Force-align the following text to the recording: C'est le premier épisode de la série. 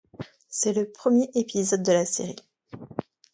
C'est 0.49 0.73
le 0.73 0.89
premier 0.89 1.29
épisode 1.35 1.83
de 1.83 1.91
la 1.91 2.05
série. 2.07 2.43